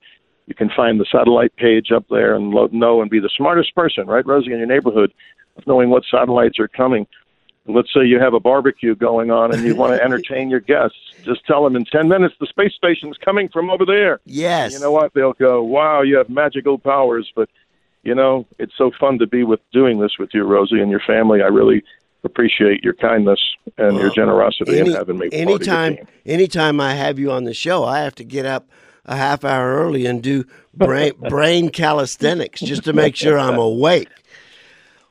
[0.47, 3.73] You can find the satellite page up there and lo- know and be the smartest
[3.75, 5.13] person, right, Rosie, in your neighborhood,
[5.57, 7.05] of knowing what satellites are coming.
[7.67, 10.97] Let's say you have a barbecue going on and you want to entertain your guests.
[11.23, 14.19] Just tell them in 10 minutes the space station's coming from over there.
[14.25, 14.73] Yes.
[14.73, 15.13] You know what?
[15.13, 17.31] They'll go, wow, you have magical powers.
[17.35, 17.49] But,
[18.03, 21.01] you know, it's so fun to be with doing this with you, Rosie, and your
[21.01, 21.41] family.
[21.41, 21.83] I really
[22.23, 23.39] appreciate your kindness
[23.77, 25.29] and well, your generosity any, in having me.
[25.31, 28.69] Anytime, anytime I have you on the show, I have to get up
[29.05, 34.09] a half hour early and do brain brain calisthenics just to make sure I'm awake.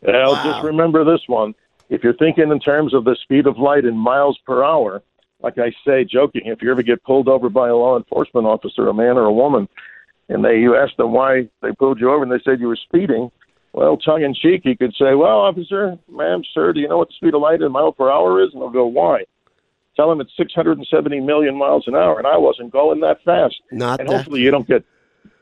[0.02, 0.44] Well, wow.
[0.44, 1.54] just remember this one.
[1.88, 5.02] If you're thinking in terms of the speed of light in miles per hour,
[5.42, 8.88] like I say, joking, if you ever get pulled over by a law enforcement officer,
[8.88, 9.68] a man or a woman,
[10.28, 12.76] and they you ask them why they pulled you over, and they said you were
[12.76, 13.30] speeding,
[13.72, 17.08] well, tongue in cheek, he could say, "Well, officer, ma'am, sir, do you know what
[17.08, 19.24] the speed of light in mile per hour is?" And they'll go, "Why?"
[19.96, 23.56] Tell him it's 670 million miles an hour, and I wasn't going that fast.
[23.70, 24.84] Not and that hopefully you don't get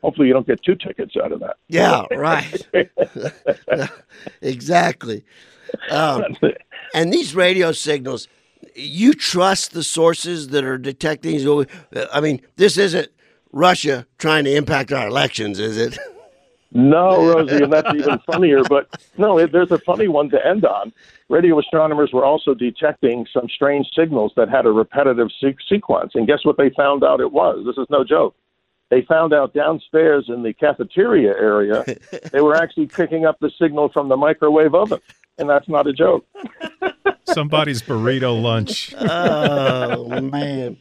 [0.03, 1.57] hopefully you don't get two tickets out of that.
[1.68, 2.66] Yeah, right.
[4.42, 5.25] exactly.
[5.90, 6.37] Um,
[6.94, 8.29] and these radio signals,
[8.75, 11.66] you trust the sources that are detecting.
[12.12, 13.09] I mean, this isn't
[13.53, 15.99] Russia trying to impact our elections, is it?
[16.77, 18.62] No, Rosie, and that's even funnier.
[18.64, 20.92] But no, it, there's a funny one to end on.
[21.29, 26.12] Radio astronomers were also detecting some strange signals that had a repetitive se- sequence.
[26.14, 27.64] And guess what they found out it was?
[27.64, 28.35] This is no joke.
[28.90, 31.85] They found out downstairs in the cafeteria area,
[32.33, 35.01] they were actually picking up the signal from the microwave oven.
[35.37, 36.25] And that's not a joke.
[37.25, 38.94] Somebody's burrito lunch.
[38.97, 40.77] oh, man.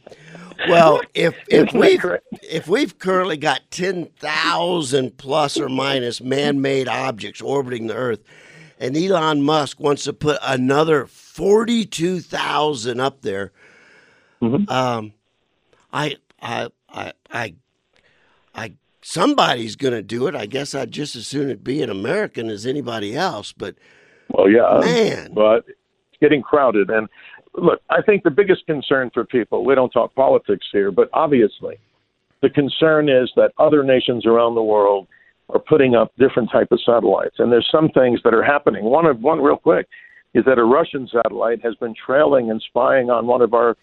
[0.68, 2.04] Well, if if we've
[2.42, 8.22] if we've currently got ten thousand plus or minus man-made objects orbiting the Earth,
[8.78, 13.52] and Elon Musk wants to put another forty-two thousand up there,
[14.40, 14.70] mm-hmm.
[14.70, 15.12] um,
[15.92, 17.54] I I I I
[18.54, 20.34] I somebody's going to do it.
[20.34, 23.52] I guess I'd just as soon it be an American as anybody else.
[23.52, 23.76] But
[24.28, 27.08] well, yeah, man, but it's getting crowded, and
[27.56, 31.78] look, I think the biggest concern for people, we don't talk politics here, but obviously
[32.42, 35.08] the concern is that other nations around the world
[35.48, 37.36] are putting up different type of satellites.
[37.38, 38.84] And there's some things that are happening.
[38.84, 39.88] One of one real quick
[40.34, 43.76] is that a Russian satellite has been trailing and spying on one of our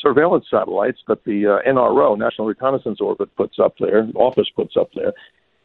[0.00, 4.90] surveillance satellites that the uh, NRO, National Reconnaissance Orbit, puts up there, office puts up
[4.94, 5.12] there.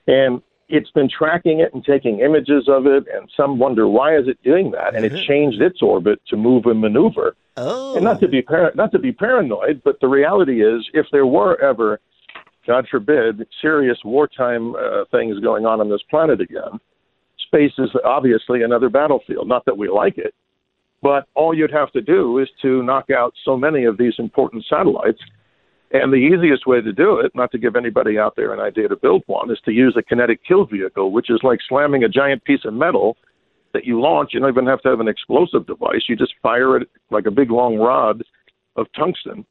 [0.07, 4.27] And it's been tracking it and taking images of it, and some wonder why is
[4.27, 5.27] it doing that, and it mm-hmm.
[5.27, 7.35] changed its orbit to move and maneuver.
[7.57, 7.95] Oh.
[7.95, 11.27] And not to be par- not to be paranoid, but the reality is, if there
[11.27, 11.99] were ever,
[12.65, 16.79] God forbid, serious wartime uh, things going on on this planet again,
[17.45, 19.47] space is obviously another battlefield.
[19.47, 20.33] Not that we like it,
[21.03, 24.65] but all you'd have to do is to knock out so many of these important
[24.67, 25.19] satellites
[25.91, 28.87] and the easiest way to do it, not to give anybody out there an idea
[28.87, 32.09] to build one, is to use a kinetic kill vehicle, which is like slamming a
[32.09, 33.15] giant piece of metal
[33.73, 34.31] that you launch.
[34.33, 36.05] You don't even have to have an explosive device.
[36.09, 38.23] You just fire it like a big long rod
[38.75, 39.45] of tungsten.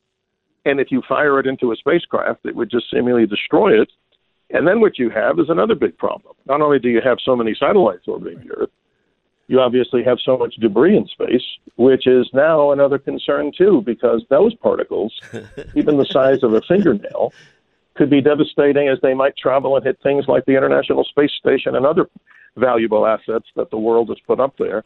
[0.65, 3.91] And if you fire it into a spacecraft, it would just seemingly destroy it.
[4.51, 6.35] And then what you have is another big problem.
[6.47, 8.71] Not only do you have so many satellites orbiting the Earth,
[9.49, 11.43] you obviously have so much debris in space,
[11.77, 15.13] which is now another concern too, because those particles,
[15.75, 17.33] even the size of a fingernail,
[17.95, 21.75] could be devastating as they might travel and hit things like the International Space Station
[21.77, 22.09] and other
[22.57, 24.85] valuable assets that the world has put up there.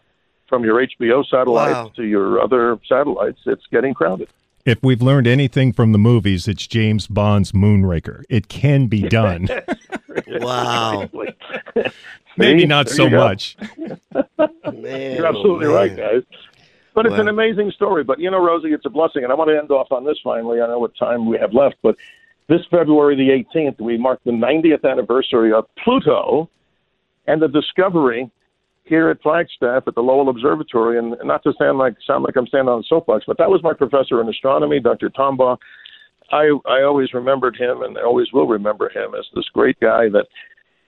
[0.49, 1.93] From your HBO satellites Wow.
[1.97, 4.29] to your other satellites, it's getting crowded.
[4.67, 8.25] If we've learned anything from the movies, it's James Bond's Moonraker.
[8.29, 9.49] It can be done.
[10.27, 11.09] Wow.
[12.37, 13.57] Maybe not There so much.
[13.63, 13.97] Man,
[15.17, 15.75] You're absolutely man.
[15.75, 16.23] right, guys.
[16.95, 18.03] But it's an amazing story.
[18.03, 20.19] But you know, Rosie, it's a blessing, and I want to end off on this
[20.25, 20.61] finally.
[20.61, 21.95] I know what time we have left, but
[22.49, 26.51] this February the 18th, we mark the 90th anniversary of Pluto
[27.27, 28.31] and the discovery
[28.87, 30.99] here at Flagstaff at the Lowell Observatory.
[30.99, 33.63] And not to sound like sound like I'm standing on a soapbox, but that was
[33.63, 35.11] my professor in astronomy, Dr.
[35.11, 35.59] Tombaugh.
[36.31, 40.09] I I always remembered him, and I always will remember him as this great guy
[40.11, 40.27] that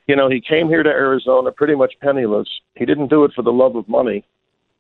[0.08, 2.48] you know, he came here to Arizona pretty much penniless.
[2.74, 4.24] He didn't do it for the love of money.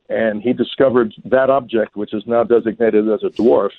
[0.08, 3.70] And he discovered that object, which is now designated as a dwarf.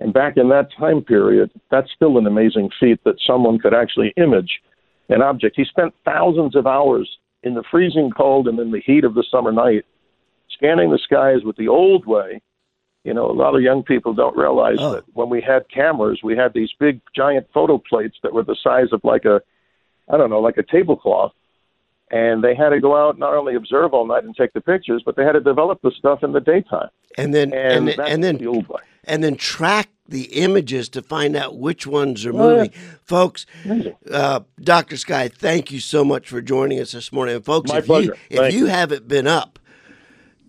[0.00, 4.12] And back in that time period, that's still an amazing feat that someone could actually
[4.18, 4.60] image
[5.08, 5.56] an object.
[5.56, 7.08] He spent thousands of hours
[7.42, 9.84] in the freezing cold and in the heat of the summer night
[10.50, 12.40] scanning the skies with the old way.
[13.04, 14.94] You know, a lot of young people don't realize Oh.
[14.94, 18.56] that when we had cameras, we had these big, giant photo plates that were the
[18.62, 19.42] size of like a
[20.08, 21.32] I don't know, like a tablecloth.
[22.10, 25.02] And they had to go out not only observe all night and take the pictures,
[25.04, 26.90] but they had to develop the stuff in the daytime.
[27.16, 28.82] And then And, and, and then the old way.
[29.04, 32.54] And then track the images to find out which ones are Oh, yeah.
[32.56, 32.70] moving.
[33.04, 33.46] Folks,
[34.10, 34.96] uh, Dr.
[34.96, 37.36] Sky, thank you so much for joining us this morning.
[37.36, 38.16] And folks, My if pleasure.
[38.30, 38.66] you if you you.
[38.66, 39.58] haven't been up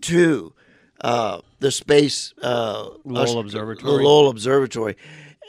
[0.01, 0.53] to
[1.01, 3.97] uh, the space uh, Lowell Observatory.
[3.97, 4.95] the Lowell Observatory,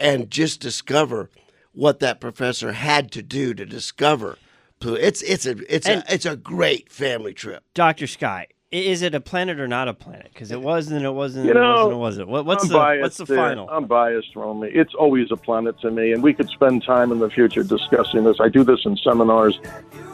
[0.00, 1.30] and just discover
[1.72, 4.38] what that professor had to do to discover
[4.80, 7.64] Pluto, it's it's a it's And- a it's a great family trip.
[7.74, 8.06] Dr.
[8.06, 10.30] Sky, i- is it a planet or not a planet?
[10.32, 12.28] Because it wasn't, it wasn't, You it know, wasn't, it wasn't.
[12.28, 13.36] What, what's I'm the biased what's the there.
[13.36, 13.68] final?
[13.70, 14.68] I'm biased, Romy.
[14.68, 18.24] It's always a planet to me, and we could spend time in the future discussing
[18.24, 18.36] this.
[18.40, 19.58] I do this in seminars.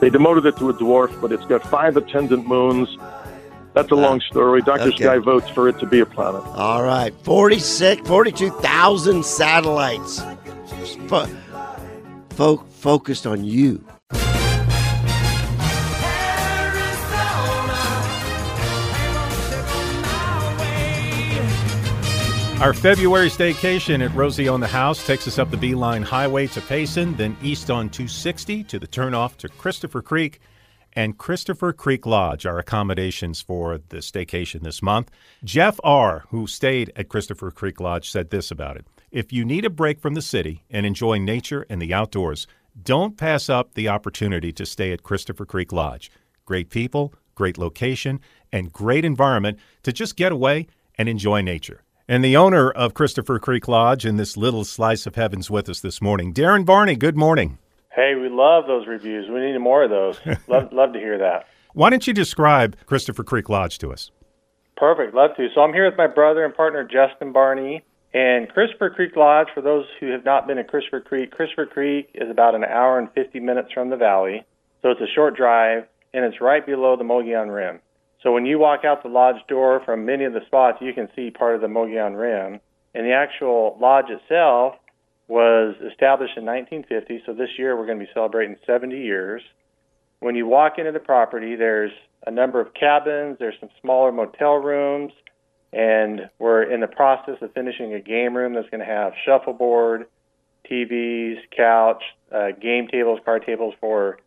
[0.01, 2.89] They demoted it to a dwarf, but it's got five attendant moons.
[3.73, 4.63] That's a long story.
[4.63, 4.81] Dr.
[4.83, 4.97] Ah, okay.
[5.05, 6.43] Sky votes for it to be a planet.
[6.45, 10.21] All right, 46, 42,000 satellites
[11.07, 11.27] fo-
[12.31, 13.85] fo- focused on you.
[22.61, 26.61] Our February staycation at Rosie on the House takes us up the Beeline Highway to
[26.61, 30.41] Payson, then east on 260 to the turnoff to Christopher Creek
[30.93, 35.11] and Christopher Creek Lodge, our accommodations for the staycation this month.
[35.43, 39.65] Jeff R., who stayed at Christopher Creek Lodge, said this about it If you need
[39.65, 42.47] a break from the city and enjoy nature and the outdoors,
[42.83, 46.11] don't pass up the opportunity to stay at Christopher Creek Lodge.
[46.45, 48.21] Great people, great location,
[48.53, 50.67] and great environment to just get away
[50.99, 51.85] and enjoy nature.
[52.11, 55.79] And the owner of Christopher Creek Lodge in this little slice of heaven's with us
[55.79, 56.35] this morning.
[56.35, 57.59] Darren Barney, good morning.
[57.95, 59.31] Hey, we love those reviews.
[59.31, 60.19] We need more of those.
[60.49, 61.47] love, love to hear that.
[61.73, 64.11] Why don't you describe Christopher Creek Lodge to us?
[64.77, 65.15] Perfect.
[65.15, 65.47] Love to.
[65.55, 67.85] So I'm here with my brother and partner Justin Barney.
[68.13, 72.11] And Christopher Creek Lodge, for those who have not been to Christopher Creek, Christopher Creek
[72.15, 74.45] is about an hour and 50 minutes from the valley.
[74.83, 77.79] So it's a short drive, and it's right below the Mogollon Rim.
[78.23, 81.09] So when you walk out the lodge door from many of the spots, you can
[81.17, 82.61] see part of the Mogollon Rim.
[82.95, 84.75] And the actual lodge itself
[85.29, 87.23] was established in 1950.
[87.25, 89.43] So this year we're going to be celebrating 70 years.
[90.19, 91.93] When you walk into the property, there's
[92.27, 95.13] a number of cabins, there's some smaller motel rooms,
[95.73, 100.07] and we're in the process of finishing a game room that's going to have shuffleboard,
[100.71, 102.03] TVs, couch,
[102.33, 104.19] uh, game tables, card tables for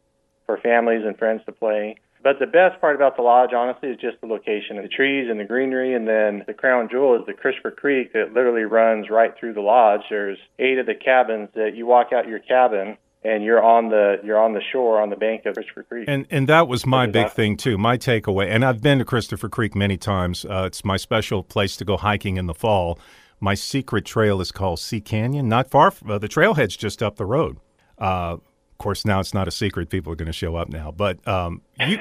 [0.46, 1.96] for families and friends to play.
[2.24, 5.28] But the best part about the lodge, honestly, is just the location of the trees
[5.30, 5.94] and the greenery.
[5.94, 9.62] And then the crown jewel is the Christopher Creek that literally runs right through the
[9.62, 10.02] lodge.
[10.10, 14.18] There's eight of the cabins that you walk out your cabin and you're on the
[14.24, 16.06] you're on the shore on the bank of Christopher Creek.
[16.08, 17.78] And and that was my big thing too.
[17.78, 20.46] My takeaway, and I've been to Christopher Creek many times.
[20.46, 23.00] Uh, it's my special place to go hiking in the fall.
[23.40, 25.92] My secret trail is called See Canyon, not far.
[25.92, 27.58] From, uh, the trailhead's just up the road.
[27.98, 28.38] Uh,
[28.84, 29.90] course, now it's not a secret.
[29.90, 30.92] People are going to show up now.
[30.92, 31.98] But um, you,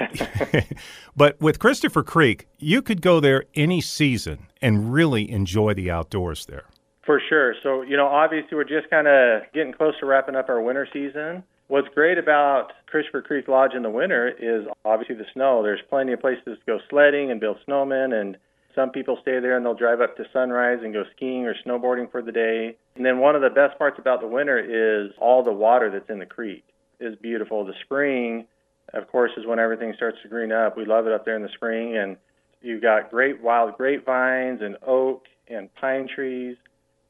[1.17, 6.47] but with Christopher Creek, you could go there any season and really enjoy the outdoors
[6.47, 6.65] there.
[7.07, 7.55] For sure.
[7.63, 10.89] So, you know, obviously we're just kind of getting close to wrapping up our winter
[10.93, 11.43] season.
[11.69, 15.63] What's great about Christopher Creek Lodge in the winter is obviously the snow.
[15.63, 18.37] There's plenty of places to go sledding and build snowmen, and
[18.75, 22.11] some people stay there and they'll drive up to Sunrise and go skiing or snowboarding
[22.11, 22.77] for the day.
[22.95, 26.11] And then one of the best parts about the winter is all the water that's
[26.11, 26.65] in the creek
[27.03, 27.65] is beautiful.
[27.65, 28.47] The spring,
[28.95, 30.77] of course, is when everything starts to green up.
[30.77, 32.17] We love it up there in the spring, and
[32.61, 36.57] you've got great wild grapevines and oak and pine trees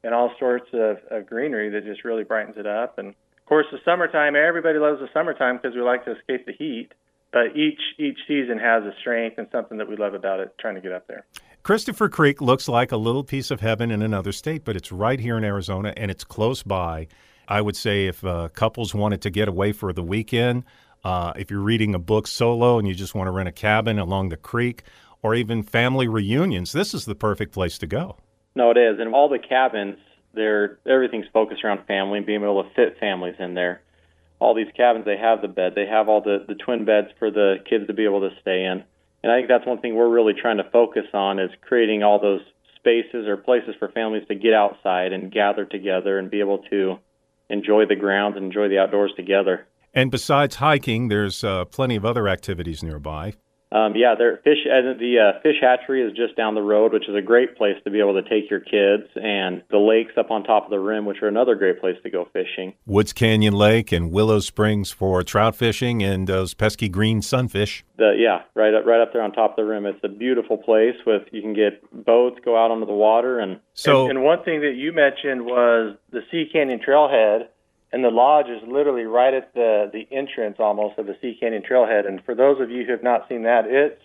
[0.05, 2.99] and all sorts of, of greenery that just really brightens it up.
[2.99, 6.53] And of course, the summertime, everybody loves the summertime because we like to escape the
[6.53, 6.90] heat.
[7.32, 10.55] But each each season has a strength and something that we love about it.
[10.61, 11.24] Trying to get up there.
[11.62, 15.18] Christopher Creek looks like a little piece of heaven in another state, but it's right
[15.18, 17.07] here in Arizona and it's close by.
[17.53, 20.64] I would say if uh, couples wanted to get away for the weekend,
[21.05, 23.98] uh, if you're reading a book solo and you just want to rent a cabin
[23.98, 24.84] along the creek,
[25.22, 28.16] or even family reunions, this is the perfect place to go.
[28.55, 29.98] No, it is, and all the cabins,
[30.32, 33.82] they're everything's focused around family and being able to fit families in there.
[34.38, 37.30] All these cabins, they have the bed, they have all the the twin beds for
[37.30, 38.82] the kids to be able to stay in,
[39.22, 42.18] and I think that's one thing we're really trying to focus on is creating all
[42.18, 42.40] those
[42.76, 46.96] spaces or places for families to get outside and gather together and be able to
[47.53, 49.66] enjoy the grounds and enjoy the outdoors together.
[49.94, 53.34] And besides hiking, there's uh, plenty of other activities nearby.
[53.73, 54.59] Um, yeah, there fish.
[54.64, 57.91] The uh, fish hatchery is just down the road, which is a great place to
[57.91, 61.07] be able to take your kids, and the lakes up on top of the rim,
[61.07, 62.75] which are another great place to go fishing.
[62.85, 67.83] Woods Canyon Lake and Willow Springs for trout fishing and those pesky green sunfish.
[67.97, 69.87] The, yeah, right up right up there on top of the rim.
[69.87, 73.59] It's a beautiful place with you can get boats, go out onto the water, and
[73.73, 74.03] so.
[74.03, 77.47] And, and one thing that you mentioned was the See Canyon Trailhead
[77.93, 81.62] and the lodge is literally right at the the entrance almost of the See Canyon
[81.62, 82.09] Trailhead.
[82.09, 84.03] And for those of you who have not seen that, it's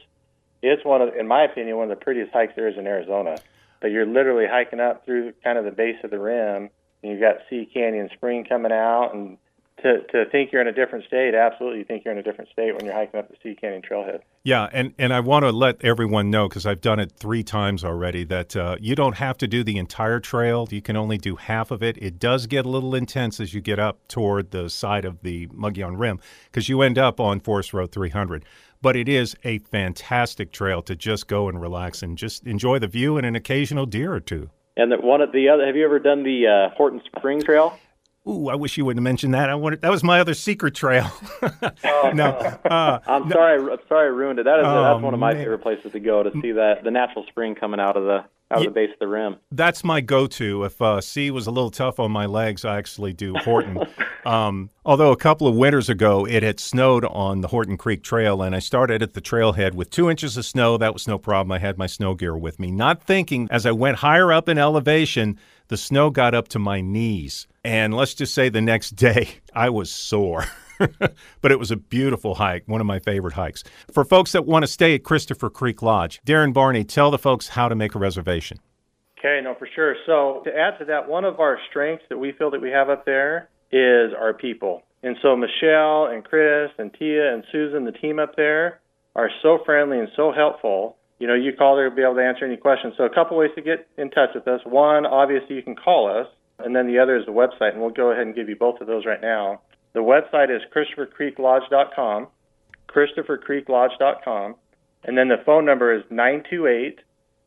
[0.62, 3.38] it's one of, in my opinion, one of the prettiest hikes there is in Arizona.
[3.80, 6.70] But you're literally hiking up through kind of the base of the rim,
[7.02, 9.38] and you've got See Canyon Spring coming out, and
[9.84, 12.50] to to think you're in a different state, absolutely, you think you're in a different
[12.52, 14.22] state when you're hiking up the See Canyon Trailhead.
[14.48, 17.84] Yeah, and and I want to let everyone know because I've done it three times
[17.84, 20.66] already that uh, you don't have to do the entire trail.
[20.72, 21.98] You can only do half of it.
[21.98, 25.48] It does get a little intense as you get up toward the side of the
[25.48, 28.46] Mogollon Rim because you end up on Forest Road 300.
[28.82, 32.88] But it is a fantastic trail to just go and relax and just enjoy the
[32.88, 34.50] view and an occasional deer or two.
[34.78, 37.78] And that one of the other, have you ever done the uh, Horton Spring Trail?
[38.28, 39.50] Ooh, I wish you wouldn't have mentioned that.
[39.50, 41.10] I wanted that was my other secret trail.
[41.42, 42.26] oh, no,
[42.66, 43.34] uh, I'm no.
[43.36, 43.72] sorry.
[43.72, 44.44] I'm sorry, I ruined it.
[44.44, 45.44] That is Oh, that's one of my man.
[45.44, 48.60] favorite places to go to see that the natural spring coming out of the out
[48.60, 49.36] of the base of the rim.
[49.52, 50.64] That's my go-to.
[50.64, 53.78] If uh, See was a little tough on my legs, I actually do Horton.
[54.26, 58.42] um, although a couple of winters ago, it had snowed on the Horton Creek Trail,
[58.42, 60.78] and I started at the trailhead with two inches of snow.
[60.78, 61.52] That was no problem.
[61.52, 64.58] I had my snow gear with me, not thinking as I went higher up in
[64.58, 65.38] elevation,
[65.68, 67.48] the snow got up to my knees.
[67.64, 70.46] And let's just say the next day, I was sore.
[71.42, 73.64] but it was a beautiful hike, one of my favorite hikes.
[73.92, 77.50] For folks that want to stay at Christopher Creek Lodge, Darren Barney, tell the folks
[77.50, 78.60] how to make a reservation.
[79.18, 79.96] Okay, no, for sure.
[80.06, 82.90] So to add to that, one of our strengths that we feel that we have
[82.90, 84.84] up there is our people.
[85.02, 88.80] And so Michelle and Chris and Tia and Susan, the team up there,
[89.16, 90.97] are so friendly and so helpful.
[91.20, 92.94] You know, you call there to be able to answer any questions.
[92.98, 94.62] So a couple ways to get in touch with us.
[94.66, 96.28] One, obviously, you can call us,
[96.60, 98.82] and then the other is the website, and we'll go ahead and give you both
[98.82, 99.62] of those right now.
[99.94, 102.28] The website is ChristopherCreekLodge.com,
[102.90, 104.56] ChristopherCreekLodge.com,
[105.04, 107.00] and then the phone number is 928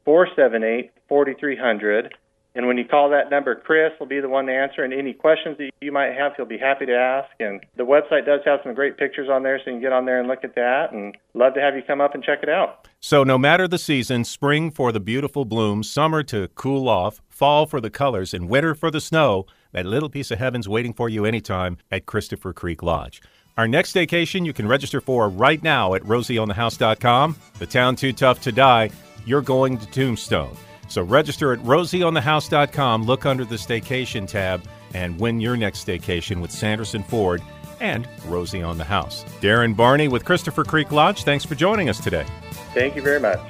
[0.04, 2.14] 478 4300.
[2.54, 4.82] And when you call that number, Chris will be the one to answer.
[4.82, 7.30] And any questions that you might have, he'll be happy to ask.
[7.38, 10.04] And the website does have some great pictures on there, so you can get on
[10.04, 10.92] there and look at that.
[10.92, 12.88] And love to have you come up and check it out.
[12.98, 17.66] So, no matter the season, spring for the beautiful blooms, summer to cool off, fall
[17.66, 21.08] for the colors, and winter for the snow, that little piece of heaven's waiting for
[21.08, 23.22] you anytime at Christopher Creek Lodge.
[23.56, 27.36] Our next vacation you can register for right now at rosieonthehouse.com.
[27.58, 28.90] The town too tough to die,
[29.24, 30.56] you're going to Tombstone.
[30.90, 34.62] So register at rosieonthehouse.com, look under the staycation tab,
[34.92, 37.40] and win your next staycation with Sanderson Ford
[37.78, 39.24] and Rosie on the House.
[39.40, 42.26] Darren Barney with Christopher Creek Lodge, thanks for joining us today.
[42.74, 43.40] Thank you very much.